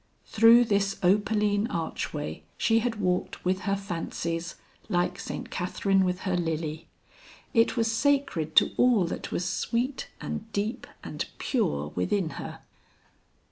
Through 0.25 0.65
this 0.65 0.97
opaline 1.03 1.67
archway 1.67 2.41
she 2.57 2.79
had 2.79 2.95
walked 2.95 3.45
with 3.45 3.59
her 3.69 3.75
fancies, 3.75 4.55
like 4.89 5.19
Saint 5.19 5.51
Catherine 5.51 6.03
with 6.05 6.21
her 6.21 6.35
lily. 6.35 6.87
It 7.53 7.77
was 7.77 7.91
sacred 7.91 8.55
to 8.55 8.71
all 8.77 9.05
that 9.05 9.31
was 9.31 9.47
sweet 9.47 10.09
and 10.19 10.51
deep 10.53 10.87
and 11.03 11.25
pure 11.37 11.89
within 11.89 12.31
her. 12.41 12.61